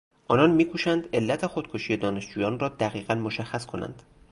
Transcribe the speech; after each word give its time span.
آنان 0.27 0.51
میکوشند 0.51 1.07
علل 1.13 1.37
خودکشی 1.47 1.97
دانشجویان 1.97 2.59
را 2.59 2.69
دقیقا 2.69 3.15
مشخص 3.15 3.65
کنند. 3.65 4.03